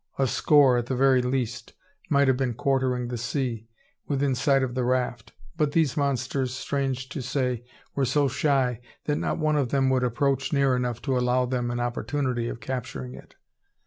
[0.17, 1.73] A score, at the very least,
[2.09, 3.67] might have been quartering the sea,
[4.07, 9.17] within sight of the raft; but these monsters, strange to say, were so shy, that
[9.17, 13.13] not one of them would approach near enough to allow them an opportunity of capturing
[13.13, 13.35] it!